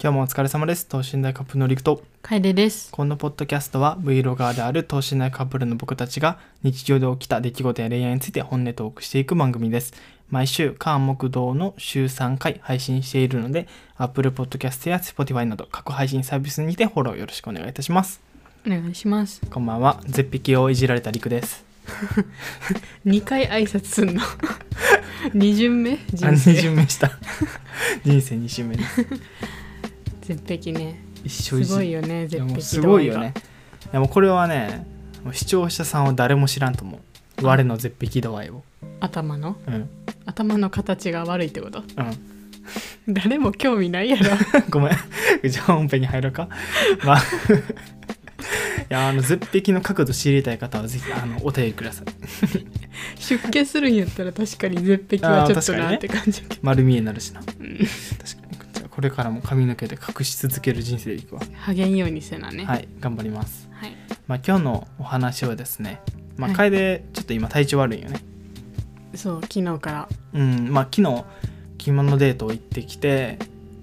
[0.00, 0.86] 今日もお疲れ様です。
[0.86, 2.02] 等身大カップルのりくと。
[2.22, 2.92] 楓です。
[2.92, 9.92] このポッドキャストは Vlogger である等身大カップルの僕たちが日常で起きた出来事や恋愛について本音トークしていく番組です。
[10.30, 13.66] 毎週関木道の週3回配信しているので
[13.96, 18.20] Apple Podcast や Spotify など各配信サービスにてフォローよろしくお願いいたします。
[18.64, 19.40] お願いします。
[19.50, 20.00] こんばんは。
[20.06, 21.64] 絶壁をいじられたりくです。
[23.04, 24.22] 2回挨拶すんの？
[25.34, 25.94] 2巡目？
[25.94, 26.54] あ人2生。
[26.54, 27.10] 巡目した。
[28.04, 29.04] 人生2周目です
[30.28, 31.00] 絶壁ね。
[31.26, 33.32] すごいよね、絶壁すごいよね。
[33.86, 34.86] いやもうこれはね
[35.32, 37.46] 視聴者さんは誰も知らんと思う。
[37.46, 38.62] 我の絶壁度合いを。
[39.00, 39.56] 頭の？
[39.66, 39.74] うん。
[39.74, 39.90] うん
[40.26, 41.82] 頭の形が悪いってこと？
[43.08, 44.24] 誰も興味ないやろ。
[44.68, 45.50] ごめん。
[45.50, 46.50] じゃあ本編に入ろうか。
[47.02, 47.18] まあ。
[47.18, 47.22] い
[48.90, 52.06] やあの絶壁の角度知りたい方はぜひあのお便りください。
[53.18, 56.42] 出家するんやったら確かに絶壁はちょっとなって感じ。
[56.60, 57.40] 丸見えになるしな。
[57.40, 57.46] うん。
[57.46, 58.47] 確かに
[58.98, 62.64] これからも髪の毛で隠し続ける人生でいくわ励んようにせなね。。
[62.64, 63.92] はいい頑張りますはい。
[64.26, 66.02] まあ今日のお話はですね
[66.36, 68.20] まあはい楓ちょっと今体調悪いよね
[69.14, 70.08] そう、昨日から。
[70.32, 71.24] うんまあ昨日
[71.78, 73.38] 着物デートを行ってきて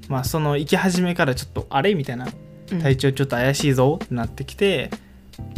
[0.09, 1.95] まあその行き始めからちょっとあれ？
[1.95, 2.27] みたいな
[2.73, 3.97] うん体調ちょっと怪しいぞ？
[4.03, 4.91] ってなってきて、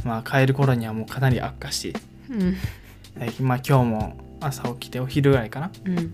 [0.05, 1.95] まあ帰る頃にはもうかなり悪化し、
[2.29, 2.55] うん。
[3.19, 6.13] えまあ今日も朝起きてお昼ぐらいかなうん。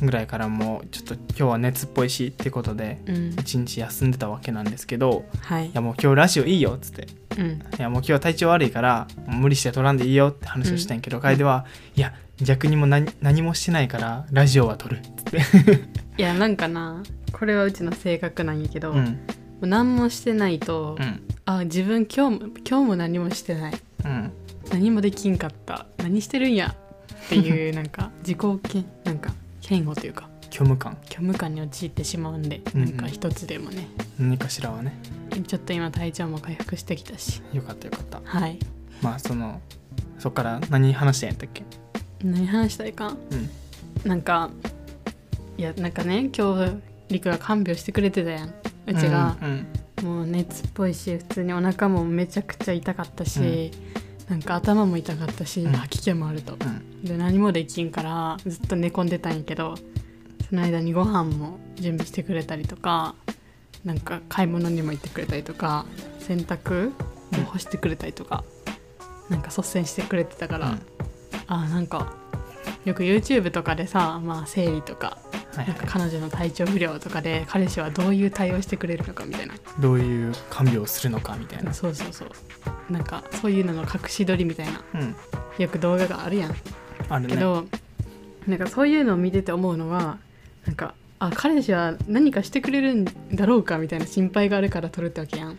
[0.00, 3.30] ぐらいからもうちょっと今日は熱っぽいしってことでうん。
[3.38, 5.68] 一日休んでたわけなんですけどはい。
[5.68, 5.70] い。
[5.74, 7.08] やもう今日ラジオいいよっつって。
[7.38, 7.46] うん。
[7.78, 15.38] いやもう今日は体調悪いからもう無理して撮らんでいいよって話をしたんやけど、楓はいや逆にもう何何もしてないからラジオは撮るっつって。
[16.18, 17.02] いや、なんかな、
[17.32, 19.18] これはうちの性格なんやけど、もうん。
[19.60, 21.22] う何もしてないと、うん。
[21.44, 23.74] あ自分今日も今日も何もしてない。
[24.04, 24.32] うん。
[24.70, 25.86] 何もできんかった。
[25.98, 26.74] 何してるんや
[27.26, 28.38] っていうなんか 自己
[28.72, 29.17] 嫌なん
[29.68, 30.96] か嫌悪というか虚無感。
[31.10, 32.82] 虚無感に陥ってしまうんで、うん。
[32.82, 33.86] うんなんか一つでもね。
[34.18, 34.98] 何かしらはね。
[35.46, 37.42] ちょっと今体調も回復してきたし。
[37.52, 38.20] よかったよかった。
[38.24, 38.58] はい。
[39.02, 39.60] まあその
[40.18, 41.64] そっから何話したんやったっけ？
[42.24, 43.14] 何話したいか？
[43.30, 44.08] うん。
[44.08, 44.50] なんか
[45.56, 46.80] いやなんかね今日
[47.10, 48.48] りくが看病してくれてたやん。
[48.86, 49.66] うちが、うん
[50.02, 53.72] もう熱っぽいし普通にお腹もめちゃくちゃ痛かったし、
[54.28, 55.72] なんか頭も痛かったし、うん。
[55.72, 56.54] 吐き気もあると。
[56.54, 57.04] うん。
[57.04, 59.76] で何もできんからずっと寝込んでたんやけど
[60.48, 63.14] その間にご飯も準備してくれたりとか
[63.84, 65.86] なんか買い物にも行ってくれたりとか
[66.18, 68.44] 洗濯も干してくれたりとか、
[69.28, 70.82] なんか率先してくれてたから、うん。
[71.46, 72.14] あーなんか
[72.84, 75.18] よく YouTube とかでさ、まあ、生理とか
[75.54, 79.54] はいなんかは彼女の体調不良とかで彼氏はどういう対応してくれるのかみたいな。
[79.54, 81.72] いどういう看病をするのかみたいな。
[81.72, 82.30] そうそうそう
[82.90, 85.16] なんかそういうのの隠し撮りみたいなうん。
[85.58, 86.54] よく動画があるやん。
[87.08, 87.34] あるね。
[87.34, 87.66] けど、
[88.46, 90.18] なんかそういうのを見てて思うのは
[90.66, 95.58] なんかあ彼氏は何かしてくれるんだろうかみたいな心配があるから撮るってわけやん。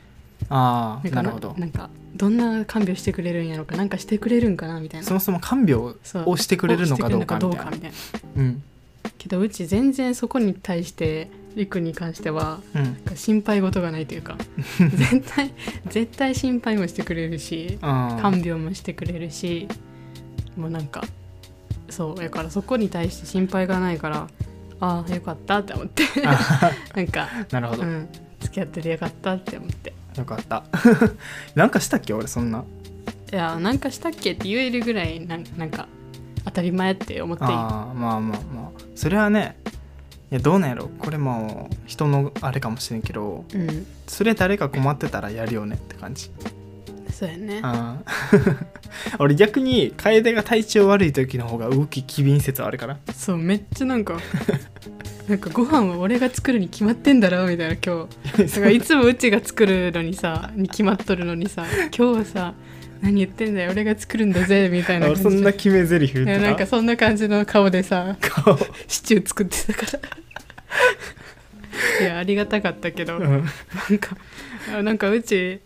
[0.50, 1.54] ああなるほど。
[1.58, 5.06] なんかどんな看病してくれるんやろうかなんかしてくれるんかなみたいな。
[5.06, 6.30] そもそも看病そう。
[6.32, 7.56] をしてくれるのかどうかみたいな。
[7.58, 7.92] をしてくれるのかどうかみたい
[8.36, 8.44] な。
[8.44, 8.64] うん。
[9.18, 13.16] けどうち全然そこに対してりくに関してはうん。
[13.16, 14.38] 心配事がないというか
[14.80, 15.54] 絶対
[15.88, 19.68] 絶対心配もしてくれるし看病もしてくれるし
[20.56, 21.04] もうなんか
[21.90, 24.28] そうだからそこに対して心配がないから
[24.82, 26.04] ああよかったって思って。
[26.26, 28.08] あ なんか、なるほど、うん、
[28.40, 29.94] 付き合っててよかったって思って。
[30.18, 30.64] よかった。
[31.56, 32.64] なんかしたっけ俺そんな。
[33.32, 35.88] いやなんかしたっけって言えるぐらいなんなんか
[36.46, 37.50] 当たり前って思っていい。
[37.52, 38.82] ああまあまあまあ。
[38.96, 39.70] それはねい
[40.36, 40.90] やどうなんやろ。
[41.00, 43.86] これも人のあれかもしれんけどうん。
[44.08, 46.32] それ誰か困ってたらやるよねって感じ。
[47.12, 47.62] そうやね。
[49.20, 52.98] 俺逆に楓が体調悪い時の方が動き機敏説あるから。
[53.14, 54.20] そうめっちゃなんか
[55.28, 58.08] なんかご飯は俺が作るに決まってんだろみたいな今
[58.38, 58.76] 日。
[58.76, 61.66] いつもうちが作るのにさに決まっとるのにさ
[61.96, 62.54] 今日はさ
[63.02, 65.36] 何言ってんだよ俺が作るんだぜみたいな俺感じで。
[65.38, 70.00] そんな決め台詞言っなんかそんな感じの顔でさ顔 シチュー作ってたか
[72.00, 72.06] ら。
[72.06, 73.24] いやありがたかったけど、うん。
[73.30, 74.18] なんか
[74.78, 75.62] あなんかうち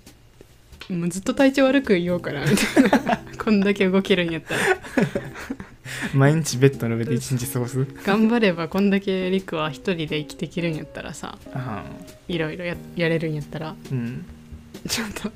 [0.89, 3.19] もうずっと体調悪く言おうかなみたいな。
[3.43, 4.61] こんだけ動けるんやったら。
[6.13, 7.85] 毎日ベッドの上で一日過ごす？
[8.05, 11.83] 頑張ればこんだけリクは一人で生きていけるんやったらさあ
[12.27, 13.75] いろいろややれるんやったら。
[13.89, 14.25] ーうん
[14.87, 15.31] ちょっと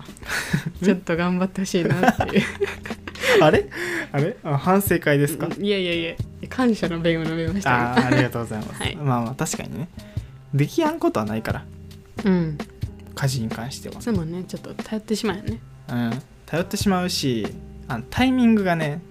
[0.85, 2.43] ちょっと頑張ってほしいなっていう。
[3.41, 3.69] あれ？
[4.11, 4.37] あれ？
[4.43, 5.47] あ反省会ですか？
[5.57, 6.15] いやいやいや
[6.49, 8.95] 感謝の弁を述べましたあーありがとうございます、はい。
[8.95, 9.89] まあまあ確かにね。
[10.53, 11.65] できやんことはないから。
[12.25, 12.57] うん。
[13.15, 14.43] 家事に関しては、いつもね。
[14.43, 15.59] ちょっと頼ってしまうよね。
[15.89, 17.47] うん、頼ってしまうし
[17.87, 19.01] あのタイミングがね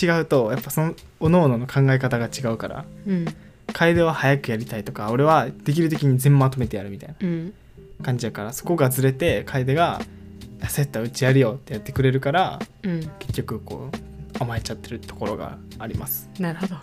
[0.00, 2.84] 違うとやっぱそのおのおのの考え方が違うから。
[3.06, 3.26] うん。
[3.72, 7.14] 楓は早くやりたいとか俺はできる時に全部まとめてやるみたいな。
[7.20, 7.54] うん
[8.00, 10.00] 感じやからそこがずれて楓が
[10.60, 13.00] 「焦ったらうちやるよ」ってやってくれるからうん。
[13.18, 16.28] 結局こう甘えちゃってるところがあります。
[16.38, 16.76] なるほど。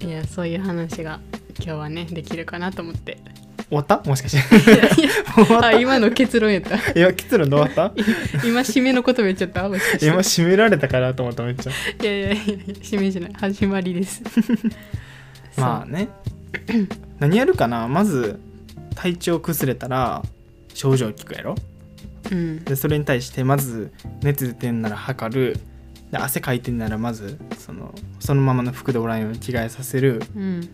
[0.06, 1.20] いやそういう話が
[1.56, 3.18] 今日はねできるかなと思って。
[3.68, 4.02] 終わった？
[4.06, 4.42] もしかして。
[5.34, 5.66] 終わった？
[5.68, 6.76] あ今の結論やった。
[6.94, 8.02] 今結論どう終わった？
[8.46, 11.72] 今締めの言葉言っちゃった今締められたかなと思っためっちゃ。
[12.02, 12.42] いやいやいや
[12.82, 13.32] 締めじゃない。
[13.34, 14.22] 始まりです。
[15.56, 16.08] まあね。
[17.18, 17.88] 何やるかな？
[17.88, 18.38] まず
[18.94, 20.22] 体調崩れたら
[20.72, 21.54] 症状聞くやろ？
[22.28, 22.64] そううん。
[22.64, 23.92] でそれに対してまず
[24.22, 25.58] 熱出てんなら測る。
[26.10, 30.22] で汗かいてんならまずそのそのままの服でおらんように着替えさせる。
[30.36, 30.68] うん。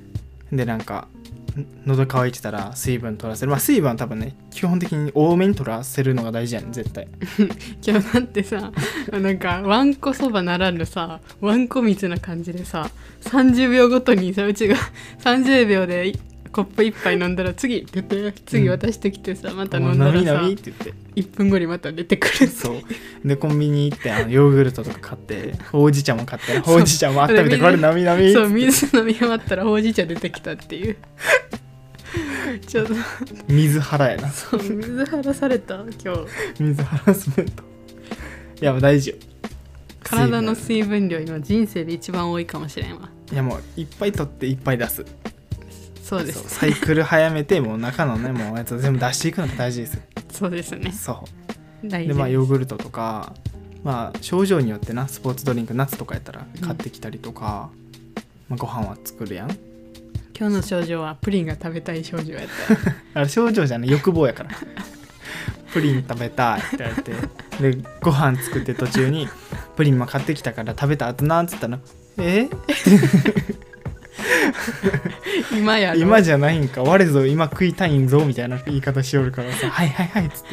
[0.53, 1.09] でなんか
[1.57, 3.51] ん喉乾いてたら水分取らせる。
[3.51, 7.09] まあ水分は多分ね基本的に多めに取らせるのが大事やねん絶対。
[7.87, 8.73] 今日だってさ
[9.13, 12.91] なんかわんこそばならぬさわんこ蜜な感じでさ
[13.23, 14.77] 30秒ごとにさうちが
[15.21, 16.19] 30秒でい
[16.53, 18.03] コップ一杯飲んだら次って
[18.45, 20.95] 次渡してきてさ、また飲んだらさって言って。
[21.17, 22.83] 1分後にまた出てくるそう。
[23.25, 28.33] でコンビニ行ってあのヨーグルトとか買ってほうじ茶も買ってほうじ茶も温めてでこれ飲み飲み？
[28.33, 30.97] そう水飲み終わったらほうじ茶出てきたっていう。
[32.67, 32.95] ちょっと。
[33.49, 34.29] 水腹やな。
[34.31, 36.27] そう水晴らされた今日。
[36.59, 37.63] 水ハラスメント
[38.61, 39.17] いやもう大事よ。
[40.03, 43.09] 体の水水分量今人生で一番多いかもしれんわ。
[43.29, 45.05] 分いやもういっぱい取っていっぱい出す
[46.11, 46.43] そうです。
[46.49, 49.95] サイクル早めてもう中のねもうやつを全部出していくのが大事です。
[49.95, 50.03] よ
[50.33, 50.91] そうですね。
[50.91, 51.25] そ
[51.85, 53.33] 大事うでまあヨーグルトとか
[53.85, 57.71] まあ症状によってなスポーツドリンク夏とかやったら買ってきたりとか、
[58.49, 59.51] まあ、ご飯は作るやん。
[60.37, 62.51] 今日の症状はプリンが食べたい症状やった。
[63.21, 64.51] あれ症状じゃない欲望やから。
[65.73, 67.13] プリン食べたいって言われて。
[67.77, 69.29] でご飯作って途中に
[69.77, 71.79] プリンも買ってきたから食べた後なんつったら
[72.19, 72.49] 「え？
[75.57, 76.01] 今やろ。
[76.01, 76.83] 今じゃないんか。
[76.83, 80.49] 我ぞ今食いたいんぞ」みたいな言い方しよるからさ「はいはいはい」っつって。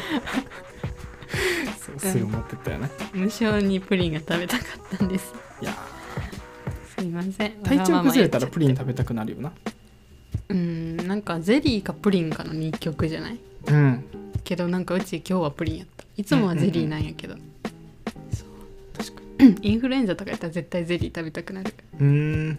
[1.78, 2.90] そうすぐ持ってったよね。
[3.12, 4.64] 無性にプリンが食べたか
[4.94, 5.34] ったんです。
[5.60, 5.76] いや
[6.96, 7.52] すいません。
[7.64, 9.52] 体調崩れたらプリンべ食べたくなるよな。
[10.50, 13.38] うんなんかゼリーかプリンかの2曲じゃない？
[13.68, 14.04] うん。
[14.44, 16.04] けどなんかうち今日はプリンやった。
[16.16, 17.34] いつもはゼリーなんやけど、
[18.96, 19.22] 確か
[19.62, 22.58] インフルエンザとかやったら絶対ゼリー食べたくなるにうーん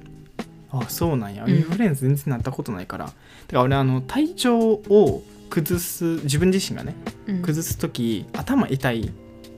[0.72, 1.46] あそうなんや。
[1.46, 1.52] うん。
[1.52, 3.16] インフルエンザ全然なったことないから、だか
[3.52, 6.96] ら俺あの体調を崩す自分自身がね
[7.28, 7.42] うん。
[7.42, 9.12] 崩す時頭痛い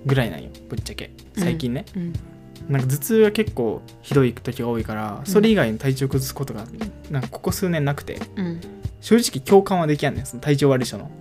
[0.05, 0.49] ぐらいなんよ。
[0.69, 1.11] ぶっちゃけ。
[1.37, 2.13] 最近ね、うん。
[2.69, 6.65] なんか頭痛が結構ひどい時が多いからそれ以外に体調崩すことが
[7.09, 8.61] なんかここ数年なくてうん。
[9.01, 10.25] 正直共感はできやんねん。
[10.25, 11.11] その体調悪い人の。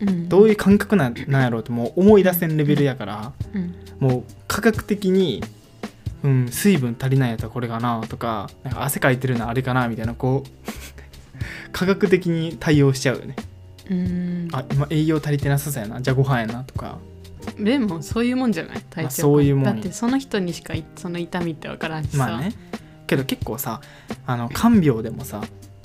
[0.00, 0.28] うん。
[0.28, 3.74] どういう感覚なんなんやろうってもう思い出せんレベルやからうん。
[3.98, 5.42] もう科学的に、
[6.24, 10.48] うん、水分足りないやつはこれかなとかなんか汗かいてるのあれかなみたいなこう
[11.72, 13.36] 科学的に対応しちゃうよね。
[13.90, 14.48] うん。
[14.52, 16.00] あ今栄養足りてなさそうやな。
[16.00, 16.98] じゃあご飯やなとか。
[17.58, 18.82] でもそういうもんじゃない？
[18.88, 19.64] 体調、まあそういうもん。
[19.64, 22.52] だってその人にしかいその痛みって分からんしさ、まあね。
[23.06, 23.82] けど結構さ
[24.26, 25.42] あの看病でもさ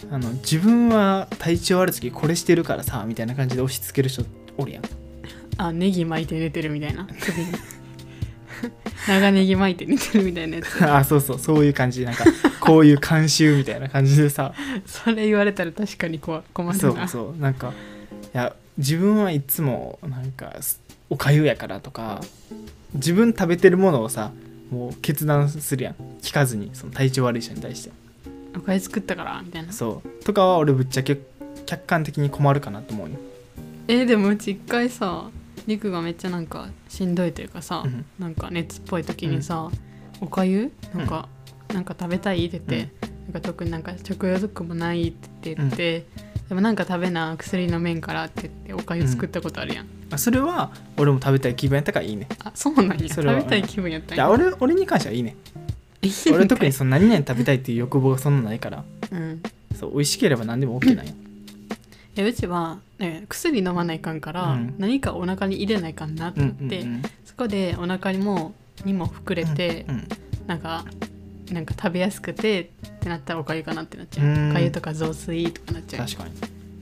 [0.09, 4.23] あの自分は体調悪い時これしてるからさみたいな感じで押し付ける人
[4.57, 4.83] おるやん。
[5.57, 7.05] あネギ巻いて寝てるみたいな。
[7.19, 7.47] 首に
[9.07, 10.81] 長ネギ巻いて寝てるみたいなやつ。
[10.85, 12.05] あそうそうそういう感じ。
[12.05, 12.25] なんか
[12.59, 14.53] こういう慣習みたいな感じでさ。
[14.85, 16.81] それ言われたら確かにこ困るな。
[16.81, 17.41] そうそう。
[17.41, 17.73] なんか
[18.33, 22.21] いや自分はいつもなんかすおかゆやからとか
[22.93, 24.31] 自分食べてるものをさ
[24.71, 25.95] もう決断するやん。
[26.21, 27.91] 聞かずにその体調悪い人に対して。
[28.55, 29.71] おかゆ作ったからみたいな。
[29.71, 30.23] そう。
[30.23, 31.17] とかは俺ぶっちゃけ
[31.65, 33.15] 客観的に困るかなと思うよ。
[33.87, 35.29] えーでもうち一回さ
[35.67, 38.05] りくがめっちゃなんかしんどいというかさ、うん。
[38.17, 39.69] なんか熱っぽい時にさ、
[40.21, 40.71] おかゆ？
[40.93, 41.27] なんか、
[41.73, 42.89] なんか食べたいって言って、
[43.25, 46.05] なんか特になんか食欲もないって言って、
[46.47, 52.27] でもなんか食べな薬飲めんからって言っておかゆ作ったことあるやん、あそれは俺も食べたい気分やったからいいね。
[52.43, 53.13] あそうなんや。
[53.13, 53.39] それは。
[53.39, 55.35] 食べたい気分やったんいや俺俺に関してはいいね。
[56.33, 58.83] 俺特にその何々食べたいっていう欲望がそんなないから。
[59.11, 59.43] うん。
[59.77, 61.13] そう美味しければ何でも OK なんよ
[62.23, 64.75] うちは、ね、薬飲まないかんから、うん。
[64.77, 70.07] 何かお腹に入れないかんなとうん思って、うんうんそこでお腹にもにも膨れて、うん
[70.47, 70.83] なんか
[71.51, 72.65] なんか食べやすくてっ
[72.99, 74.27] てなったらおかゆかなってなっちゃう。
[74.27, 74.49] うん。
[74.51, 76.07] おかゆとか雑炊とかなっちゃう。
[76.07, 76.31] 確かに。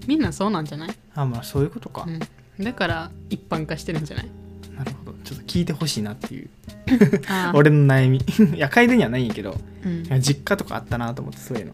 [0.08, 4.29] みんなそうなんじゃない、あまあそういうことか、うん、だから一般化してるんじゃない？
[4.77, 5.17] なるほど。
[5.24, 6.50] ちょっと聞いてほしいなっていう。
[7.53, 8.17] 俺の悩み。
[8.56, 10.22] いや楓にはないんやけどうん。
[10.22, 11.74] 実家とかあったなと思ってそういうの。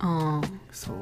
[0.00, 0.48] あー。
[0.72, 0.96] そう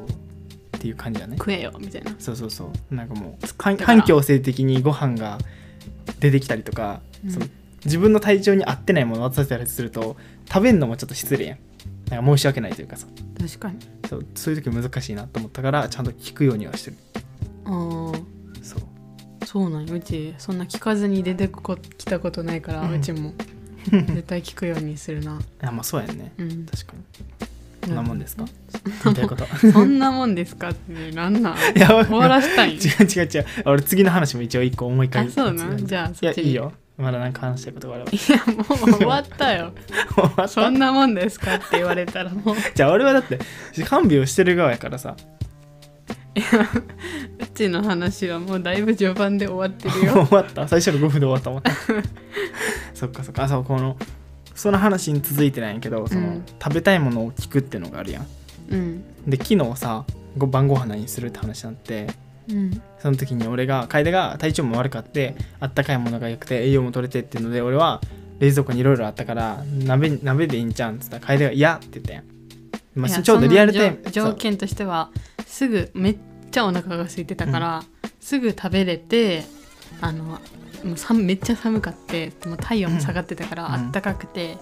[0.81, 1.37] っていう感じだね。
[1.37, 2.15] 食えよみたいな。
[2.19, 2.95] そうそうそう。
[2.95, 5.37] なんかもう環環境性的にご飯が
[6.21, 7.31] 出てきたりとか、うん。
[7.31, 7.47] その
[7.85, 10.17] 自分の体調に合ってないものを渡せたりすると
[10.49, 11.59] 食べるのもちょっと失礼やん。
[12.09, 13.07] なんか申し訳ないというかさ。
[13.39, 13.79] 確かに。
[14.09, 16.97] そうそういう時難しいなと思ったからちゃんと聞くようにはしてる。
[17.67, 18.25] あー。
[18.63, 18.81] そう。
[19.45, 20.35] そうなんようち。
[20.39, 23.35] そんな聞かずに出てこきたことないから、ううんちも。
[23.91, 25.39] 絶対聞くようにするな。
[25.39, 26.33] いやまあそうやんね。
[26.39, 26.65] うん。
[26.65, 27.40] 確かに
[27.85, 28.45] そんなもんですか？
[28.45, 28.47] う
[29.05, 29.45] 言いたいこと。
[29.73, 30.71] そんなもんですか？
[30.71, 31.43] ってねなん？
[31.43, 31.59] なんい。
[31.81, 33.47] や終わらしたいん違う違う違う。
[33.67, 35.87] 俺次の話も一応一個思い返あそうなん？
[35.87, 36.39] じゃあいそっち。
[36.39, 36.73] にやいいよ。
[36.99, 38.11] まだなんか話したいことがあれば。
[38.11, 39.73] いやもう終わったよ。
[40.49, 42.57] そんなもんですかって言われたらもう。
[42.75, 43.39] じゃあ俺はだって
[43.87, 45.17] 看病してる側やからさ。
[46.37, 50.13] うちの話はもうだいぶ序盤で終わってるよ。
[50.29, 50.69] 終わった？
[50.69, 51.63] 最初の5分で終わったもん
[52.95, 53.45] そっかそっか。
[53.45, 53.97] あそうこの
[54.61, 58.27] その話に続いてないんやけどその、うん食べたいものを聞くっていうのがあるやん。
[58.69, 59.05] うん。
[59.27, 60.05] で昨日さ
[60.37, 62.09] ご晩ご飯何するって話になって
[62.51, 62.83] うん。
[62.99, 68.03] その時に俺が楓が体調も悪かってあったかいものが良くて栄養も取れてっていうので俺は
[68.39, 71.19] 冷蔵庫にいろいろあったから鍋鍋でいいんちゃうんっつった。
[71.19, 72.25] ら楓が「嫌」って言ったやん、
[72.95, 75.11] まあ、ちょうどリアルタイム条条件としては
[75.47, 76.19] すぐめっ
[76.51, 77.85] ちゃお腹が空いてたから、
[78.21, 79.45] すぐ食べれて
[80.03, 80.39] あの
[80.85, 83.73] もう寒めっちゃ寒かってもう体温も下がってたから、うん。
[83.73, 84.59] あったかくて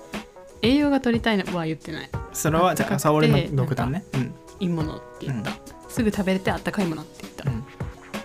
[0.62, 2.10] 栄養が取りたいのは言ってない。
[2.32, 4.04] そそれはじゃあさ俺の独断ね。
[4.14, 4.34] うん。
[4.60, 5.52] いいものって言った、
[5.88, 7.64] すぐ食べれてあったかいものって言った、うん。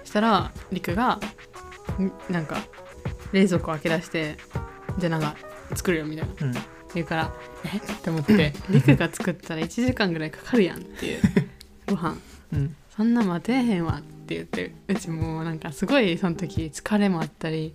[0.04, 1.20] そしたらりくが
[2.00, 2.58] んなんか
[3.32, 4.38] 冷蔵庫開け出して
[4.98, 5.36] じゃあなんか
[5.76, 6.34] 作るよみたいな。
[6.48, 6.54] うん。
[6.94, 7.34] 言うから
[7.66, 7.78] え？
[7.78, 11.22] って思ってりくが作ったら1時間ぐらいかかるやんっていう。
[11.88, 12.18] ご飯。
[12.54, 12.76] うん。
[12.96, 17.74] そんな待てへんわって言ってうちもうなんかすごいその時疲れもあったり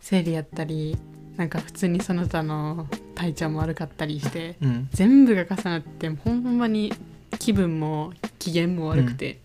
[0.00, 0.96] 生理やったり
[1.36, 4.88] なんか普通にその他の体調も悪かったりしてうん。
[4.92, 6.92] 全部が重なってほんまに
[7.38, 9.36] 気分も機嫌も悪くて、っ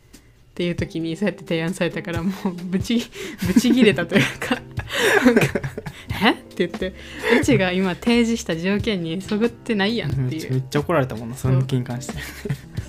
[0.60, 3.02] ていう時にそうやって提案されたからもうブチ
[3.48, 4.62] ブチギレたというか
[6.22, 6.32] 「え？
[6.32, 6.94] っ?」て言って
[7.40, 10.52] うちが今提示した条件にそぐってないやんっていう。
[10.52, 12.14] めっちゃ怒られたもんなその時に関して。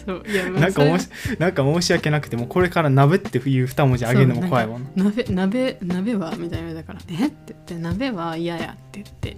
[0.07, 0.25] そう。
[0.27, 5.05] いやまあなんかそれもしなんか申し訳なくてもこれから鍋っていう二文字あげるのも怖いもんな。
[5.05, 7.27] 鍋鍋鍋はみたいなだから「え？
[7.27, 9.37] っ?」て言って「鍋は嫌や」って言って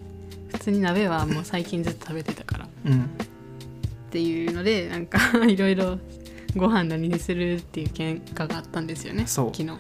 [0.53, 2.65] 普通に鍋はもう最近ずっと食べてたから。
[2.65, 3.11] っうん。
[4.11, 5.99] ていうのでなんか いろいろ
[6.55, 9.57] ご飯何にするっていう喧嘩があったんですよねそう。
[9.57, 9.79] 昨日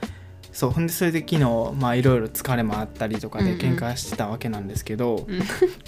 [0.53, 3.59] そうほんでそれで昨日まあいろいろ疲れもあったりとかでうんうん。
[3.59, 5.41] 喧嘩してたわけなんですけど、うん。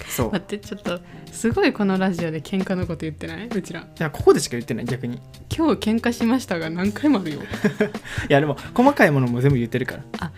[0.07, 0.31] そう。
[0.31, 0.99] 待ってちょっと
[1.31, 3.47] すごいこのラジオで喧嘩のこと言ってない？
[3.47, 3.81] うちら。
[3.81, 5.17] いやここでしか言ってない逆に。
[5.17, 5.19] い
[5.55, 7.41] 今日喧嘩しましたが何回もあるよ。
[8.27, 10.31] やでも細かいものも全部言ってるから。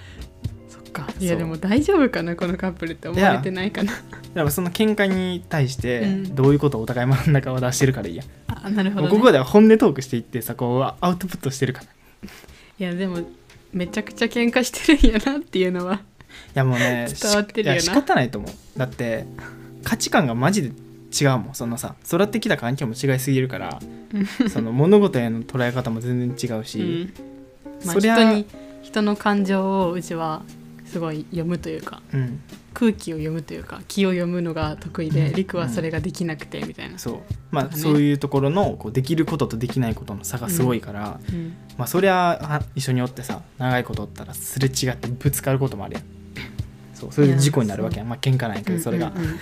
[0.67, 1.07] そっか。
[1.19, 3.93] いやでも大丈夫かなこのカップルって思われてないかな。
[4.35, 6.35] でもその喧嘩に対してうん。
[6.35, 11.85] どういうことをお互い真ん中を出してるからいいや、あなるほど、ね、ここでは本音トークしていってさこうアウトプットしてるから。
[11.85, 11.89] い
[12.79, 13.19] いやでも
[13.77, 16.01] めちゃくちゃ喧嘩してるんやなっていうのは
[16.53, 17.73] やもうね伝わってるよな。
[17.73, 18.79] いや仕方ないと思う。
[18.79, 19.25] だって
[19.83, 20.71] 価値観がマジで
[21.19, 21.55] 違うもん。
[21.55, 23.79] そのさ育ってきた環境も違いすぎるから
[24.49, 27.85] その物事への捉え方も全然違うし、うん。
[27.85, 28.45] まあ、そりゃ人に
[28.81, 30.41] 人の感情をうちは
[30.87, 32.39] すごい読むというかうん、
[32.73, 35.33] 空気を読むというか気を読むのが得意で、うん。
[35.33, 37.19] りくはそれができなくてみたいな、そう。
[37.51, 37.69] まあ、ね。
[37.75, 41.55] そういうところのこうできることとできないことの差がすごいから、うん。
[41.77, 46.03] まあそりゃあ一緒におってさ長いことおったらすれ違ってぶつかることもあるやん。
[46.93, 48.09] そうそれで事故になるわけやん。
[48.09, 49.39] まあ喧嘩なんやけどそれが、うんうん。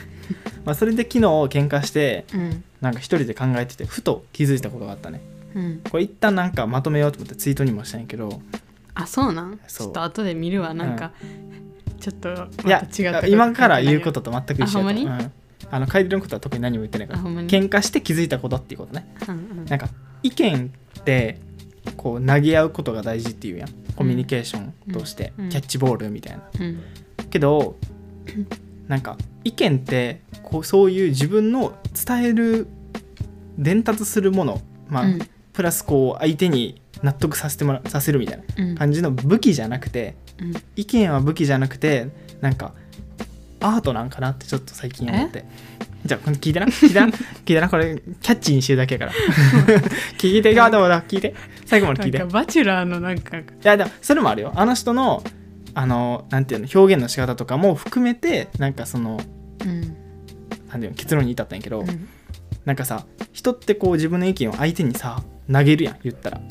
[0.65, 2.63] まあそれで昨日喧嘩してうん。
[2.81, 5.21] なんか一人で考えててふと気づいたことがあったね。
[5.55, 5.81] うん。
[5.89, 8.41] これ一旦なんかまとめようと思ってツイートにもしたんやけど
[8.95, 9.59] あそうなん？
[9.67, 10.73] ちょっと後で見るわ。
[10.73, 11.11] なんか、
[11.99, 12.29] ちょっと
[12.65, 13.27] いや違った。
[13.27, 15.05] 今から言うことと全く一緒あほんまに？
[15.05, 15.31] やとうん。
[15.71, 17.19] あの楓のことは特に何も言ってないから。
[17.21, 19.15] 喧嘩して気づいたことっていうことね。
[19.27, 19.65] うんうん。
[19.65, 19.89] なんか
[20.23, 21.39] 意見って
[21.97, 23.69] こう投げ合うことが大事っていうやん。
[23.95, 25.49] コミュニケーションとして、うん。
[25.49, 26.43] キャッチボールみたいな。
[26.59, 26.81] うん。
[27.29, 27.75] けど
[28.87, 31.75] なんか意見ってこうそういう自分の
[32.05, 32.67] 伝える
[33.57, 35.19] 伝達するもの、まあうん。
[35.53, 38.75] プラスこう相手に納得させてもらさせるみたいなうん。
[38.75, 40.53] 感じの武器じゃなくてうん。
[40.75, 42.07] 意見は武器じゃなくて
[42.41, 42.74] なんか
[43.62, 45.45] アートなんかなってちょっと最近思って。
[46.05, 46.67] じゃあこれ聞いてな？
[46.69, 47.07] 聞いてな？
[47.07, 47.67] 聞いてな？
[47.69, 49.12] これキャッチにしてるだけやから。
[50.19, 51.01] 聞いて あでもだ。
[51.01, 51.33] 聞いて。
[51.65, 52.24] 最後まで聞いて。
[52.25, 53.38] バチュラーのなんか。
[53.63, 54.51] やでもそれもあるよ。
[54.55, 55.24] あの人の
[55.74, 59.19] あのなんていうの表現の仕方とかも含めてなんかその
[59.65, 59.81] うん。
[60.69, 62.07] なんていうの結論に至ったんやけど、うん。
[62.65, 66.41] なんかさ人ってこう自分の意見を相手にさ投げるやん言ったら、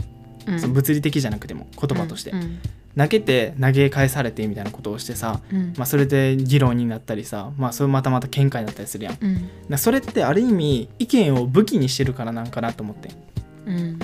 [0.46, 0.60] うん。
[0.60, 2.58] その物理的じゃなくても言葉として、うん。
[2.96, 5.74] 投げて投げ返されてみたいなことをしてさ、うん。
[5.76, 9.78] まあ、それで議論になったりさ、まあ、それまたまた喧嘩になったりするやん。
[9.78, 13.10] それってある意味意見を武器にしてるからなんかなと思って
[13.66, 13.98] うん。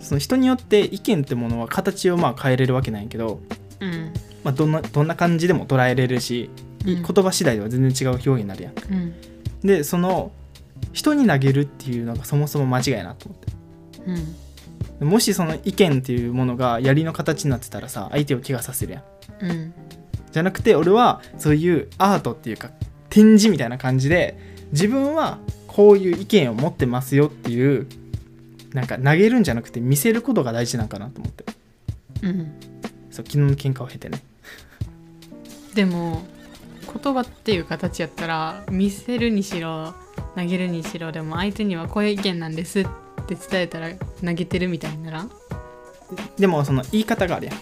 [0.00, 3.40] その人によって意見ってものは形をまあ変えれるわけなんやけど、
[3.80, 4.12] うん。
[4.44, 6.50] まあ、どんなどんな感じでも捉えれるし
[6.84, 8.74] 言葉次第では全然違う表現になるやん。
[8.90, 9.14] うん。
[9.62, 10.32] でその
[10.92, 13.52] 人に投げるっていうのがそもそも間違いやなと思って。
[14.06, 14.51] うん
[15.04, 19.02] もしその意見っていうものが槍の形になってたらさ相手を怪我させるやん。
[19.44, 19.74] うん。
[20.30, 22.70] じゃなくて俺はそういうアートっていうか
[23.10, 24.38] 展示みたいな感じで
[24.72, 27.86] 自分はこういう意見を持ってますよっていう
[28.72, 31.44] なんか投げるんじゃなくて見せることが大事なんかなと思って。
[32.22, 32.52] うん。
[33.10, 34.22] そう昨日の喧嘩を経てね。
[35.74, 36.22] でも
[37.02, 39.94] 言葉っていう形やったら見せるにしろ
[40.36, 42.86] 投げるにしろでも相手にはこういう意見なんですっ
[43.34, 45.30] て伝えたら投げてるみたいにならん？
[46.38, 47.56] でもその言い方があるやん。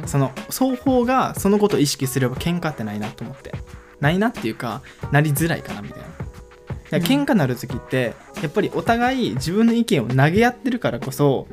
[0.00, 0.08] うん。
[0.08, 3.54] その双方がそのことを意識すれば喧嘩ってないなと思って。
[4.00, 6.04] ないなっていうかなりづらいかなみたいな。
[6.04, 6.16] だか
[6.90, 11.48] ら喧嘩なる時ってやっぱりお互い自分の意見を投げ合ってるからこそ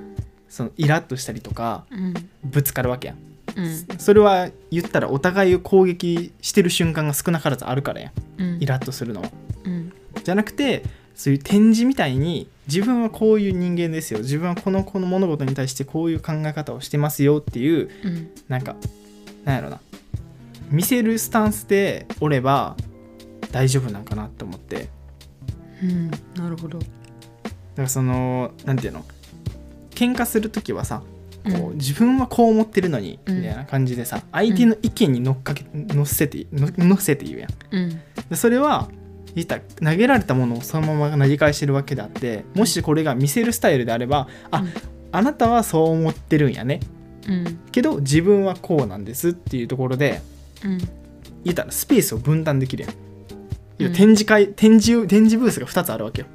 [0.50, 2.14] そのイラッとしたりとかうん。
[2.44, 3.18] ぶつかるわけやん。
[3.56, 4.00] うん。
[4.00, 8.42] それは言ったらお互いを攻撃してる瞬間が少なからずあるからやん。
[8.42, 8.58] うん。
[8.62, 9.30] イラッとするのは。
[9.64, 9.94] うん。
[10.24, 10.84] じゃなくて
[11.16, 14.20] そういう展示みたいに自分はこういう人間ですよ。
[14.20, 18.30] 自分はこのこの物事に対してこういう考え方をしてますよっていううん。
[18.48, 18.78] なんか
[19.44, 19.82] なんやろな。
[20.70, 22.78] 見せるスタンスでおれば
[23.51, 24.88] 大丈夫なんかなって思って。
[25.84, 26.12] うん。
[26.36, 26.80] なるほど。
[26.80, 26.90] だか
[27.75, 29.04] らそのなんていうの？
[29.90, 31.04] 喧嘩する時はさ
[31.44, 33.38] こううん自分はこう思ってるのにうん。
[33.40, 37.50] みたいな感じでさ相手の意見に乗っかけ乗せての乗せて言うやん。
[37.72, 38.01] うん。
[38.30, 38.88] でそれは
[39.36, 44.70] 投げられたものをそのまま投げ返してるわけであってもしこれが見せるスタイルであればあ、うん。
[45.12, 46.80] あなたはそう思ってるんやね。
[47.28, 47.60] うん。
[47.72, 50.22] けど自分はこうなんですっていうところで
[50.66, 50.78] うん。
[51.44, 52.94] 言ったらスペースを分担できるやん。
[53.86, 53.94] うん。
[53.94, 56.28] 展示会展示展示ブースが2つあるわけよ。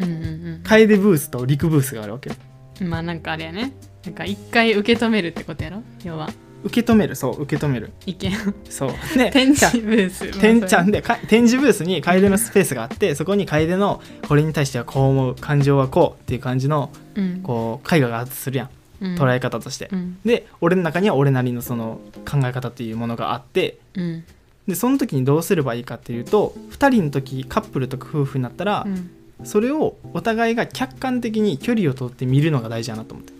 [0.00, 0.08] んう
[0.56, 2.36] ん楓ブースと陸ブースがあるわけよ。
[2.80, 3.72] うんまあなんかあれやね。
[4.04, 5.82] なんか一回受け止めるってことやろ？
[6.04, 6.30] 要は
[6.62, 7.92] 受け止めるそう受け止める。
[8.06, 8.32] 意見。
[8.68, 8.90] そう。
[9.16, 10.40] で展示ブース。
[10.40, 17.40] てんちゃんでか展示ブースに楓のスペースがあってそこに楓のこれに対してはこう思う感情はこうっていう感じのうん。
[17.42, 18.70] こう絵画がするやん。
[19.00, 19.14] うん。
[19.16, 20.18] 捉え方として、うん。
[20.24, 22.00] で俺の中には俺なりのその
[22.30, 24.24] 考え方っていうものがあってうん。
[24.68, 29.10] でその時にどうすればいいかっていうと2人の時カップルとか夫婦になったら、うん。
[29.42, 33.32] それをお互いが客観的に距離を取って見るのが大事だなと思って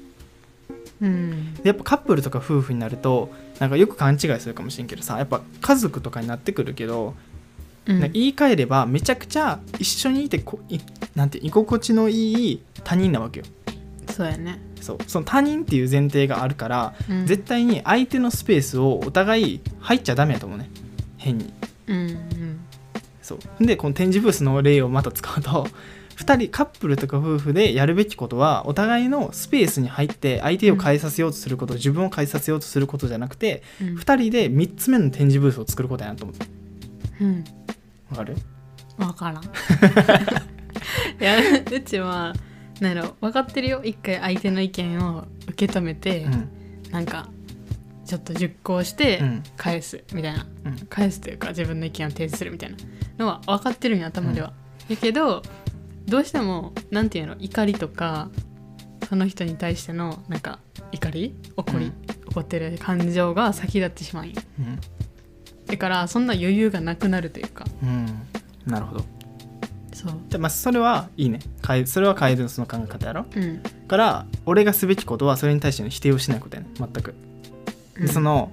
[1.01, 1.55] うん。
[1.55, 7.15] でやっぱカップルとか夫婦になるとなんかよく勘違いするかもしれんけどさやっぱ家族とかになってくるけど、
[7.87, 8.01] うん。
[8.01, 10.79] 言い換えればめちゃくちゃ一緒にいてこい
[11.15, 13.47] なんて居心地のいい他人なわけよ。
[14.11, 14.61] そうやね。
[14.81, 14.99] そう。
[15.07, 17.27] その他人っていう前提があるから、うん。
[17.27, 20.69] 絶対に相手のスペースをお互い入っちゃダメやと思うね。
[21.17, 21.53] 変に。
[21.87, 22.61] うんうん。
[23.23, 23.67] そう。
[23.67, 25.67] でこの展示ブースの例をまた使うと
[26.21, 33.87] 2人カップルとか夫婦でやるべきことはお互いのスペースに入って相手を変えさせようとすること、自分を変えさせようとすることじゃなくてうん。
[33.97, 36.47] 2人で3つ目の展示ブースを作ることやなと思って。
[37.21, 37.45] うん。
[38.11, 38.37] わかる？
[38.99, 39.45] 分からん。
[41.21, 41.37] いや
[41.73, 42.35] うちは
[42.81, 43.81] なんやろ分かってるよ。
[43.85, 46.49] 一回相手の意見を受け止めて、うん。
[46.91, 47.29] なんか
[48.05, 49.43] ちょっと熟考してうん。
[49.57, 50.77] 返すみたいな、うん。
[50.89, 52.77] 返すというか自分の意見を提示するみたいな
[53.19, 54.53] のは分かってるんや頭では、
[54.89, 55.43] やけど
[56.11, 58.29] どうしてもなんていうの怒りとか
[59.09, 60.59] その人に対してのなんか
[60.93, 61.95] 怒り怒り、うん。
[62.31, 64.27] 怒ってる感情が先立ってしまう。
[64.27, 64.79] んようん。
[65.67, 67.65] だからそんな余裕がなくなるというか。
[67.83, 68.07] うん。
[68.67, 69.05] なるほど。
[69.93, 70.13] そう。
[70.29, 71.41] でまあそれはいいね。
[71.87, 73.27] それは楓のその考え方やろ。
[73.35, 73.63] うん。
[73.63, 76.69] だから俺がすべきことはそれに対しての否定をしないことやね。
[76.77, 77.15] 全く。
[77.99, 78.51] でその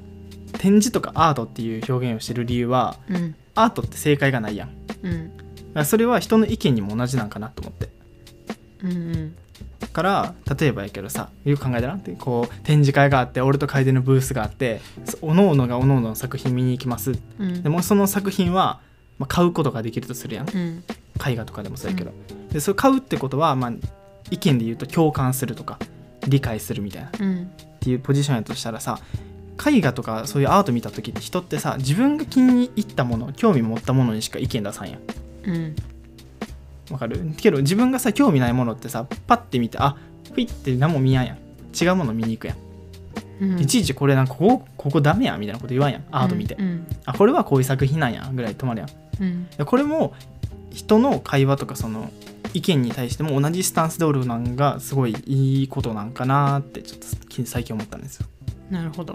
[0.53, 3.35] 展示とかアートっていう表現をしてる理由はうん。
[3.55, 4.87] アートって正解がないやん。
[4.87, 5.46] だうん
[5.85, 7.89] それは人の意見にも同じなんかなと思って。
[8.83, 9.35] うんうん。
[9.79, 17.13] だから例えばやけどさよく考えたらってこう展示会があって俺と楓のブースがあってそおのおのがおのおのの作品見に行きます。
[17.39, 17.63] うん。
[17.63, 18.79] でもその作品は、
[19.19, 20.49] まあ、買うことができるとするやん。
[20.49, 20.83] うん。
[21.25, 22.11] 絵画とかでもそうやけど、
[22.51, 23.73] でそれ買うってことは、まあ、
[24.29, 25.79] 意見で言うと共感するとか
[26.27, 27.07] 理解するみたいな。
[27.09, 27.51] っうん。
[27.79, 28.99] ていうポジションやとしたらさ
[29.65, 34.99] 絵画とかそういうアート見た時って人ってさ自分が気に入ったもの興味持ったものにしか意見出さんやん
[35.47, 35.75] うん。
[36.91, 37.19] わかる。
[37.37, 41.37] けど自分がさ興味ないものってさパッて見てあフィッて何も見やんやん。
[41.79, 42.57] 違うもの見に行くやん、
[43.41, 43.59] うん。
[43.59, 46.03] いちいちこれなんかここここダメやんみたいなこと言わんやん。
[46.11, 46.85] アート見て、うん。
[47.05, 48.89] あこれはこういう作品なんやぐらい止まるやん。
[49.59, 49.65] うん。
[49.65, 50.13] これも
[50.71, 52.11] 人の会話とかその
[52.53, 57.07] 意見に対しても同じスタンスでおるのがすごいいいことなんかなってちょっと
[57.45, 58.27] 最近思ったんですよ。
[58.69, 59.13] なるほど。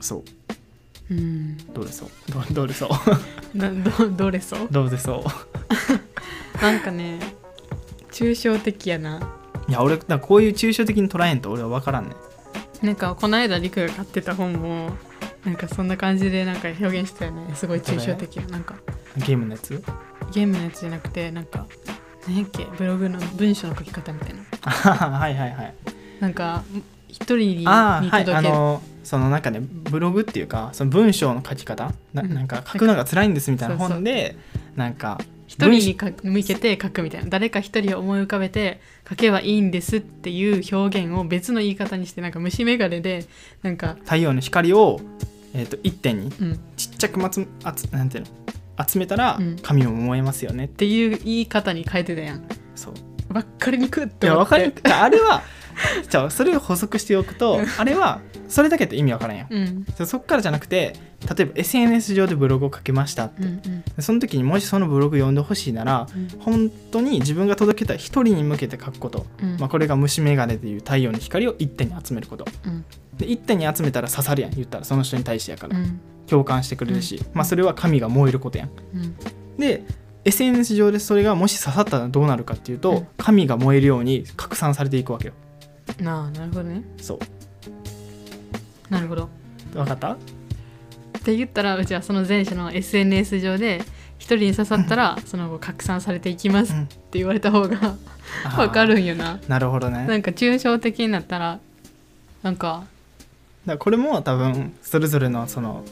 [0.00, 0.22] そう
[1.12, 1.56] うん。
[1.74, 2.08] どうでそう？
[2.30, 3.58] どうどうでそう？
[3.58, 4.68] などどれそう？
[4.70, 5.24] どうでそ
[6.60, 6.62] う？
[6.62, 7.20] なんかね
[8.10, 9.20] 抽象的やな。
[9.68, 12.16] いや俺こういう抽象的に捉えんと俺は分からんね
[12.82, 14.90] なんかこの間りくが買ってた本も
[15.44, 17.54] なんかそんな感じでなんか表現してたよね。
[17.54, 18.74] すごい抽象的ななんか。
[19.18, 19.82] ゲームのやつ？
[20.32, 21.66] ゲームのやつじゃなくてなんか
[22.26, 22.64] 何やっけ？
[22.76, 24.40] ブログの文章の書き方みたいな。
[24.62, 25.74] あはははいはいはい。
[26.20, 26.62] なんか
[27.08, 28.24] 一人にああはい。
[28.24, 32.34] 届ける、あのそのなんかねブログっていうかその文章の書き方なうん。
[32.34, 34.36] なんか書くのが辛いんですみたいな本で
[34.76, 37.28] なんか一人にか向けて書くみたいな。
[37.28, 43.26] 誰か一人を思い浮かべて書けばいいんですっていう表現を別の言い方にしてなんか虫眼鏡で
[43.62, 45.00] なんか太陽の光を、
[45.54, 46.60] えー、と一点にうん。
[46.76, 48.86] ちっちゃくまつあつなんていうの？
[48.88, 49.56] 集めたらうん。
[49.62, 50.64] 紙も燃えますよね。
[50.64, 52.46] ってっていう言い方に変えてたやん。
[52.74, 52.94] そう。
[53.32, 54.54] ばっかりにくっいて思って。
[54.54, 55.42] やわかるあれは
[56.08, 58.20] じゃあそれを補足しておくとあれは
[58.52, 59.46] それだけって意味わからんやん。
[59.50, 59.86] うん。
[59.96, 60.94] そそっからじゃなくて
[61.34, 63.62] 例えば SNS 上でブログを書けましたって、うん
[63.96, 64.02] うん。
[64.02, 66.28] その時にもしそのブログ読んでほしいならうん。
[66.38, 69.56] 本当に自分が届けた一人に向けて書くこと、うん。
[69.58, 72.44] まあ、これが虫眼鏡でいう太陽の光を一点に集めること。
[72.66, 72.84] うん。
[73.16, 75.98] で一点に集めたら刺さるやん言ったらその人に対してやから、うん。
[76.26, 77.26] 共感してくれるし、うん。
[77.32, 78.70] まあ、それは神が燃えることやん。
[78.94, 79.16] うん。
[79.56, 79.82] で
[80.24, 83.06] SNS 上でそれがもし刺さったらどうなるかっていうと、うん。
[83.16, 85.34] 神が燃えるように拡散されていくわけよ。
[86.00, 86.84] なあなるほどね。
[86.98, 87.18] そう
[88.92, 89.28] なるほど。
[89.72, 90.12] 分かった？
[90.12, 90.16] っ
[91.24, 93.80] て言ったらうちはその前者の SNS 上で
[94.18, 97.96] 一人に刺さったらその後拡散されていきますって言われた方が
[98.44, 98.58] あー。
[98.60, 99.38] わかるんよな。
[99.48, 100.06] なるほどね。
[100.06, 101.58] なんか抽象的になったら
[102.42, 102.84] なんか、
[103.66, 105.84] だこれも多分それぞれのその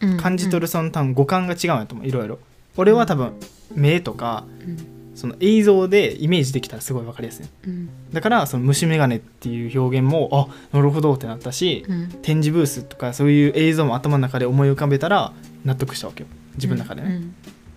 [0.00, 2.06] うん感じ取るその多分五感が違うんやと思う。
[2.06, 2.38] いろいろ。
[2.76, 3.32] 俺は多分
[3.74, 7.46] 目とかうんその映像でイメージできたらすごい分かりやすい。
[7.66, 7.88] うん。
[8.12, 12.08] だからその虫眼鏡っていう表現もあなるほどってなったしうん。
[12.22, 15.32] 展示ブースとかそういう映像も頭の中で思い浮かべたら
[15.64, 16.28] 納得したわけよ。
[16.54, 17.34] 自分の中でね、うん。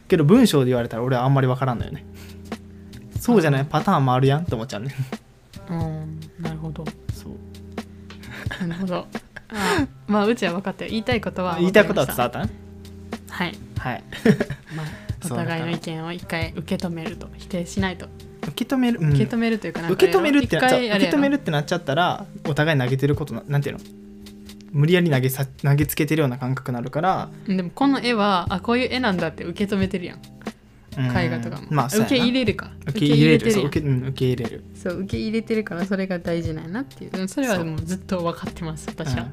[0.08, 2.06] けど文章で言われたら俺はあんまり分からんのよね。
[3.20, 3.66] そうじゃない？
[3.66, 4.94] パターンもあるやんって思っちゃうね。
[5.70, 6.86] うんなるほど。
[7.14, 8.68] そう。
[8.68, 9.08] なるほど。
[9.50, 10.92] あまあうちは分かったよ。
[10.92, 12.40] 言いたいことは言いたいことは分伝わった
[13.30, 14.04] はい、はい。
[14.76, 14.86] まあ、
[15.26, 18.08] お互いの意見を一回受け止めると否定しないと。
[18.44, 19.10] 受け止める、うん。
[19.14, 23.82] 受け止めるというか受け止めるってなっちゃ受け止めるってなっちゃったらお互い投げてることななんていうの？
[24.72, 27.30] 無理やり投げさ投げつけてるような感覚になるから。
[27.48, 30.20] でもこの絵はあこういう絵なんだって受け止めてるやん。
[30.98, 31.18] うん。
[31.18, 32.72] 絵画とかも、まあ受け入れるか。
[32.88, 33.46] 受け入れる。
[33.46, 33.52] 受け入れてる。
[33.52, 34.64] そう受け,、うん、受け入れる。
[34.76, 37.28] そう受け入れてるからそれが大事なんやなっていう。
[37.28, 39.28] それはもうずっと分かってます私は、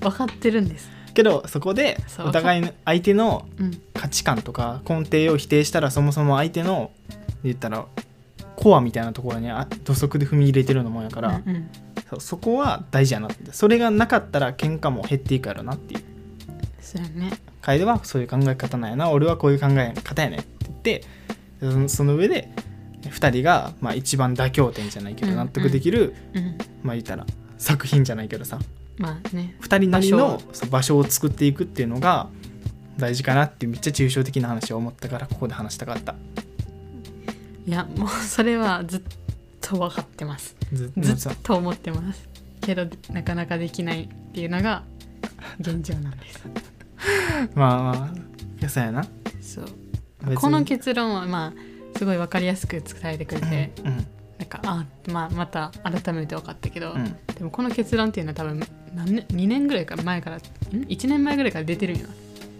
[0.00, 3.82] 分かってるんですけどそこでお互いの相手のうん。
[3.92, 6.92] 価値観とか根底を否定したらそもそも相手の
[7.42, 7.86] 言ったら
[8.54, 11.56] コアみたいなところにあ土足で踏み入れてるようなもんやから、うん
[12.12, 12.20] うん。
[12.20, 13.52] そこは大事やなって。
[13.52, 16.04] それがなかったら喧嘩も減っていくやろなっていう。
[16.80, 17.32] そうやね。
[17.60, 19.10] 楓はそういう考え方なんやな。
[19.10, 21.04] 俺はこういう考え方やねって言って
[21.58, 22.52] そのその上で
[23.02, 25.36] 2人が、まあ、一番妥協点じゃないけどうん。
[25.36, 26.58] 納得できる、うん。
[26.84, 27.26] まあ言ったら
[27.56, 28.60] 作品じゃないけどさ
[28.98, 29.56] まあね。
[29.60, 31.04] 2人なりの場所を。
[31.04, 32.28] 作っていくっていうのが
[32.98, 36.14] 大事かなってめっちゃ抽象的な話を思ったからここで話したかった。
[37.66, 39.02] いやもうそれはずっ
[39.60, 40.56] と分かってます。
[40.72, 42.28] ずっと思ってます。
[42.60, 44.82] けどなかなかできないっていうのが
[45.60, 46.42] 現状なんです。
[47.54, 48.18] まあまあ
[48.58, 49.06] いやそうやな。
[49.40, 50.34] そう。
[50.34, 54.06] この結論はまあすごい分かりやすく伝えてくれて、うん
[54.38, 57.16] なんかあ、まあ、また改めて分かったけど、うん。
[57.34, 58.60] でもこの結論っていうのは多分
[58.94, 62.06] 何年2年ぐらいから前からん？1年前ぐらいから出てるんよ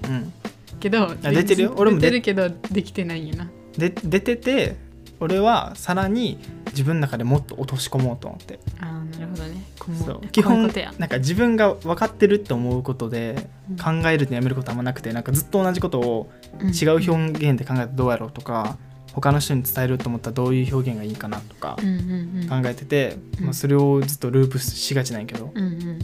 [0.04, 0.32] うん。
[0.80, 1.74] けどあ出てるよ。
[1.76, 3.48] 俺も出出てるけどできてないんよな。
[3.76, 4.76] で出てて
[5.20, 6.38] 俺はさらに
[6.70, 8.58] 自分の中でもっと落とし込もうと思って。
[8.80, 9.62] あーなるほどね。
[9.78, 10.28] こうこうそう。
[10.28, 10.92] 基本いうことや。
[10.98, 13.76] なんか自分が分かってるって思うことでうん。
[13.76, 16.68] 考えるってやめることあんまなくてなんかずっと同じことをうん。
[16.70, 18.76] 違う表現で考えたらどうやろうとか
[19.20, 22.48] 他の人に伝えると思ったらどういう表現がいいかなとかうんうんうん。
[22.48, 23.44] 考えてて、うん。
[23.46, 25.98] まあ、それをずっとループしがちなんやけど、うんうん。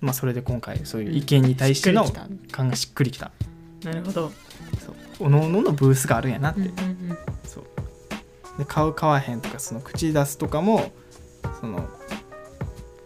[0.00, 3.30] まあ、それで今回そういう意見に対してのしっ考くりきえしっくりきた
[3.82, 3.88] た。
[3.90, 4.32] なるほど。
[4.84, 5.26] そう。
[5.26, 6.72] おのおののブースがあるんやなって、うんうんう
[7.12, 7.18] ん。
[7.44, 7.64] そう。
[8.58, 10.90] で買う買わへんとかその口出すとかも
[11.60, 11.88] その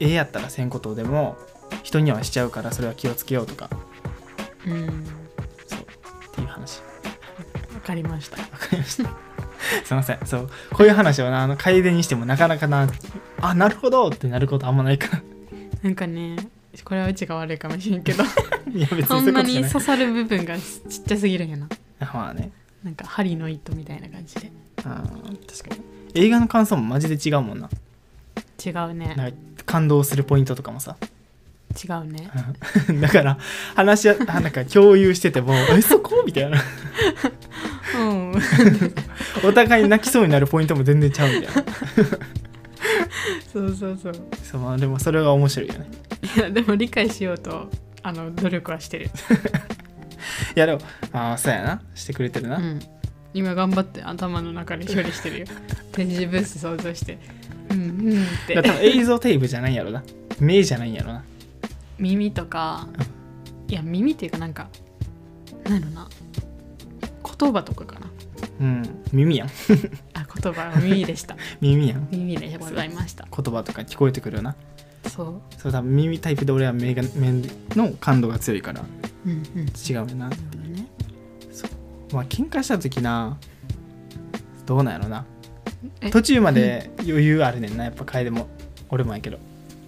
[0.00, 1.36] ええやったらせんことでも
[1.82, 3.68] 人にはしちゃうからそれは気をつけようとか。
[4.66, 5.04] うん。
[5.66, 5.80] そう。
[5.80, 5.84] っ
[6.32, 6.80] ていう話。
[7.74, 8.38] わかりました。
[8.40, 9.31] わかりました
[9.84, 10.18] すいません。
[10.24, 10.50] そう。
[10.72, 12.88] こういう話をなあの楓にしてもなかなかな
[13.40, 15.22] あなるほどってなることあんまないから
[15.82, 16.36] なんかね
[16.84, 18.24] これはうちが悪いかもしれんけど。
[18.72, 20.62] いや別にそんなに刺さる部分がちっ
[21.06, 21.68] ちゃすぎるんやな。
[22.00, 22.50] まあね。
[22.82, 24.50] なんか針の糸みたいな感じで。
[24.84, 25.82] あー確かに。
[26.14, 27.68] 映画の感想もマジで違うもんな。
[28.64, 29.34] 違うね。
[29.66, 30.96] 感動するポイントとかもさ。
[31.72, 32.30] 違うね。
[33.00, 33.38] だから
[33.74, 36.58] 話なんか共有してても「えそこ?」みたいな。
[36.58, 37.71] うん
[39.44, 41.64] お互いに泣きそうになるポイントも全然ちゃうみたいな。
[43.52, 44.12] そうそうそう。
[44.42, 45.90] そうまあでもそれが面白いよね。
[46.36, 47.68] いやでも理解しようと
[48.02, 49.06] あの努力はしてる、
[50.56, 50.80] いやでも
[51.12, 51.82] ああそうやな。
[51.94, 52.80] してくれてるな、うん、
[53.34, 55.46] 今頑張って頭の中で処理してるよ。
[55.92, 57.18] 展示ブース想像して。
[57.70, 58.54] うんうんって。
[58.54, 60.02] 多分映像テープじゃないんやろな。
[60.40, 61.24] 目じゃないんやろな。
[61.98, 62.88] 耳とか。
[63.68, 64.68] いや耳っていうかなんか
[65.64, 66.08] なんやろな
[67.42, 68.06] 言葉とかかな。
[68.60, 69.48] うん耳やん。
[70.14, 71.36] あ言葉は耳でした。
[71.60, 72.08] 耳やん。
[72.10, 73.26] 耳でございました。
[73.30, 74.54] 言葉とか聞こえてくるよな。
[75.08, 75.40] そう。
[75.60, 77.32] そう多分耳タイプで俺は目が目
[77.76, 78.84] の感度が強いから。
[79.26, 79.66] うんうん。
[79.66, 80.86] 違うよななるほどね。
[82.12, 83.36] まあ喧嘩した時な
[84.66, 85.24] どうなんやろな。
[86.00, 86.10] え？
[86.10, 87.84] 途中まで余裕あるねんな。
[87.84, 88.48] やっぱ楓も。
[88.90, 89.38] 俺もやけど。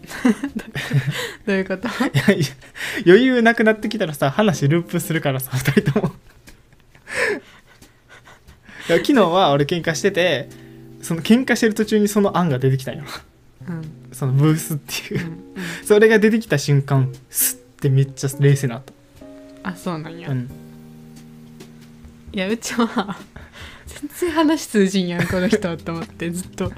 [1.46, 1.88] どういうこと？
[3.06, 6.12] 余裕なくなってきたらさ話ループするからさ2人とも
[8.86, 10.48] 昨日は俺喧嘩してて
[11.00, 13.04] その喧嘩してる途中にその案が出てきたんよ。
[13.68, 13.82] うん。
[14.12, 15.20] そのブースっていう。
[15.20, 15.42] うんうん。
[15.84, 18.92] それが出てきた瞬間スッてめっちゃ冷静になった。
[19.70, 20.50] あそうなんや、うん。
[22.32, 23.16] いやうちは
[23.86, 26.72] 全然話通じんやんこの人って思ってずっと。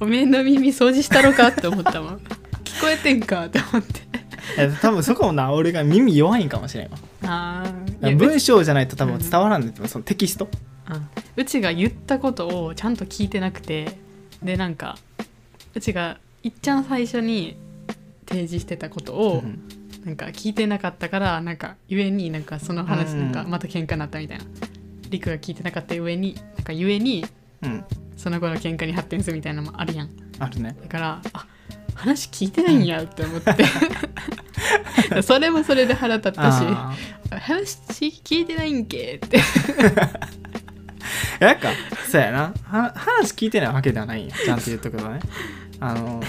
[0.00, 2.16] おめえの耳掃除したろかって思ったもん。
[2.64, 4.08] 聞こえてんかって思って。
[4.80, 10.48] 多分そこもな俺が耳弱いんかもしれんわ文章じゃないと多分伝わらんねんてそのテキスト。
[10.90, 13.96] うんうちが言ったことをちゃんと聞いてなくて
[14.42, 14.98] でなんか
[15.74, 17.56] うちがいっちゃん最初に
[18.26, 19.62] 提示してたことをうん
[20.04, 23.32] なんか聞いてなかったからなんかゆえになんかその話うん。
[23.32, 24.44] なんかまた喧嘩になったみたいな。
[25.10, 27.24] リクが聞いてなかった上になんかゆえに
[27.62, 27.84] うん。
[28.16, 30.10] その後の喧嘩に発展するみたいなのもあるやん。
[30.38, 30.76] あるね。
[30.82, 31.46] だからあ
[31.94, 33.52] 話聞いてないんやって思って
[35.22, 36.94] それもそれで腹立ったしあ
[37.30, 37.78] 話
[38.24, 39.38] 聞いてないんけって。
[39.38, 40.08] ー
[41.40, 41.68] なんか。
[42.10, 42.52] そうやな。
[42.64, 44.28] は話聞いてないわけではないん。
[44.28, 45.20] やちゃんと言っとくとね。
[45.80, 46.20] あの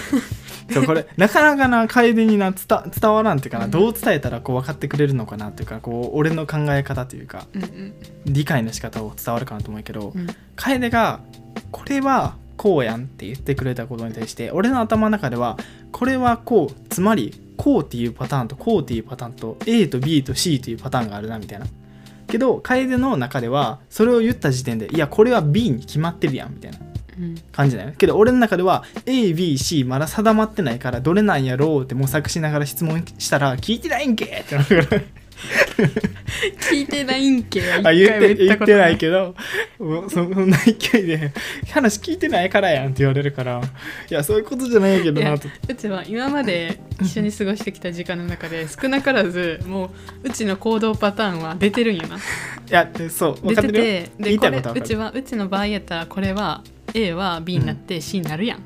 [0.72, 2.60] そうこれなかなかな楓にな伝
[2.96, 3.70] 伝わらんっていうかな、うん。
[3.72, 7.94] どう伝えたらこう分かってくれるのかなっていうかこう俺の考え方というかうんうん。
[8.26, 10.28] 理解の仕方を伝わるかなと思うけど、うん。
[10.54, 11.20] 楓が
[11.72, 15.56] 「これはこうやん」って言ってくれたことに対して俺の頭の中では
[15.90, 21.66] これはこうつまりこうっていうパターンとこうっていうパターンと A と B と C というパターンがあるなみたいな。
[22.26, 26.78] けど楓の中ではそれを言った時点でいやこれは B に決まってるやんみたいな
[27.18, 27.34] うん。
[27.52, 35.02] 感じだよけど俺の中では ABC まだ定まってないからどれなんやろうって模索しながら質問したら聞いてないんけってなるから
[36.70, 39.34] 聞いてないんけはあ言って言ってないどけど
[39.78, 41.32] もうそそんな勢いで
[41.72, 43.60] 話聞いてないからやんって言われるから
[44.10, 45.48] いやそういうことじゃないけどなと。
[45.68, 49.86] うちは今まで一緒に過ごしてきた時間の中で少なからずも
[50.22, 52.16] ううちの行動パターンは出てるんよな。
[52.16, 52.20] い
[52.68, 54.02] やでそう分出かっててるよ。
[54.02, 56.62] て言いでこれうちはうちの場合やったらこれは
[56.94, 58.60] A は B になって C になるやん、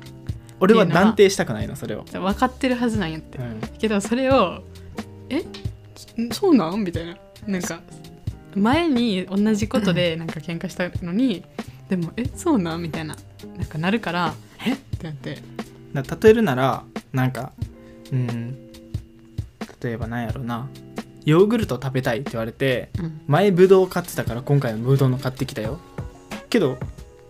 [0.59, 3.37] 俺は断定したくないのそれを、分かってるはずなんやって。
[3.37, 4.63] うん、けどそれを
[5.29, 5.39] え？
[5.39, 5.43] ん
[6.31, 6.83] そうなん？
[6.83, 7.17] みたいな。
[7.47, 7.79] なんか
[8.55, 11.43] 前に同じことでなんか喧嘩したのに
[11.89, 12.81] でもえそうなん？
[12.81, 13.15] みたいな。
[13.57, 14.33] なんかなるから
[14.65, 14.73] え？
[14.73, 15.37] ってなって。
[15.93, 17.51] だ例えるならなんか
[18.11, 18.69] うん。
[19.81, 20.67] 例えばなんやろな。
[21.25, 23.21] ヨーグルト食べたいって言われてうん。
[23.27, 25.79] 前ブドウ買ってたから今回はブドウの買ってきたよ。
[26.49, 26.77] けど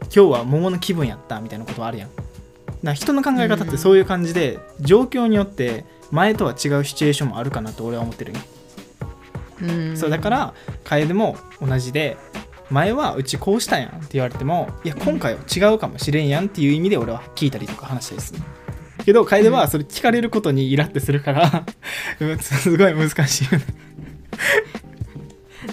[0.01, 2.09] 今日は桃の気分やったみたいなことはあるやん。
[2.83, 8.54] な人の考え方ってそういう感じで状況によって前とは違うシチュエーションもあるかなと俺は思ってるんようん
[9.95, 12.17] そうだから楓も同じで
[12.69, 18.39] 前はうちこうしたやんって言われてもいや今回は違うかもしれんやんっていう意味で俺は聞いたりとか話したりする。
[19.05, 21.63] けど楓はそれ聞かれることにイラってするから
[22.19, 23.65] うんすごい難しいよね。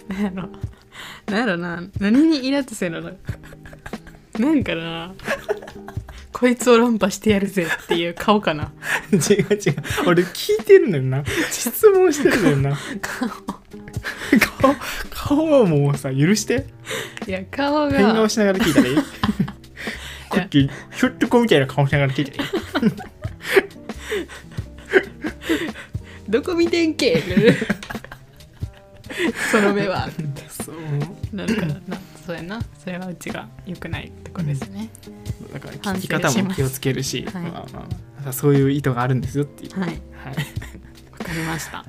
[0.08, 0.48] なんやろ。
[1.26, 1.82] なんやろな。
[1.98, 3.12] 何にイラッとせるの
[4.38, 5.14] なんかな。
[6.32, 8.72] こいつを論破してやるぜっていう顔かな。
[9.12, 9.48] 違う違う。
[10.06, 11.24] 俺聞いてるのよな。
[11.50, 12.78] 質問してるのよな。
[13.00, 13.28] 顔
[15.10, 16.66] 顔はもうさ許して。
[17.26, 17.98] いや顔が。
[17.98, 18.96] 変顔しながら聞いたらいい。
[20.30, 22.50] クッキーひょっとこみたいな顔しながら聞いたらいい。
[26.28, 27.22] どこ見てんけ？
[29.50, 30.08] その目は。
[30.48, 30.76] そう。
[31.36, 31.80] なるからな
[32.26, 32.60] そうやな。
[32.78, 34.88] それはうちが良くないとこですね、
[35.52, 37.42] だから聞き方も気をつけるし、はい。
[37.42, 37.88] まあま
[38.30, 39.78] あ、そういう意図があるんですよっていう。
[39.78, 39.88] はい。
[39.88, 40.00] はい、
[41.32, 41.78] わかりました。
[41.78, 41.84] は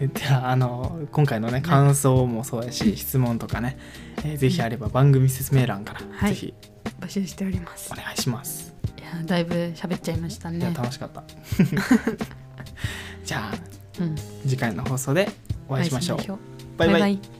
[0.00, 3.78] い、ではあの今回のね感想もそうやし質問とかね、
[4.24, 6.30] えーぜひあれば番組説明欄からはい。
[6.30, 6.54] ぜひ。
[6.98, 7.90] 募集しております。
[7.92, 8.74] お願いします。
[8.98, 11.22] いやだいぶ喋っちゃいましたいやね楽しかった。
[13.24, 14.16] じゃあうん。
[14.42, 15.28] 次回の放送で
[15.68, 16.16] お会いしましょう。
[16.16, 16.38] お会いしましょ
[16.74, 16.78] う。
[16.78, 17.00] バイバイ。
[17.00, 17.30] バイバイ